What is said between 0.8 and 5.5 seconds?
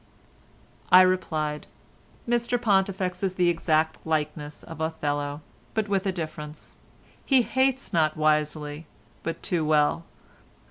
I replied, "Mr Pontifex is the exact likeness of Othello,